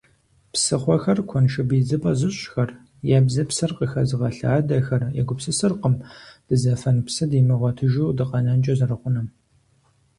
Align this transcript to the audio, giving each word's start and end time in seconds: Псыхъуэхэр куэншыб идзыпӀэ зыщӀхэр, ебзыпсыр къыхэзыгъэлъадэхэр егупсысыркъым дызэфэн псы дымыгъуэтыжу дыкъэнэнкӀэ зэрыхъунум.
Псыхъуэхэр 0.53 1.19
куэншыб 1.29 1.69
идзыпӀэ 1.79 2.11
зыщӀхэр, 2.19 2.69
ебзыпсыр 3.17 3.71
къыхэзыгъэлъадэхэр 3.77 5.03
егупсысыркъым 5.21 5.95
дызэфэн 6.47 6.97
псы 7.05 7.25
дымыгъуэтыжу 7.31 8.15
дыкъэнэнкӀэ 8.17 8.73
зэрыхъунум. 8.79 9.27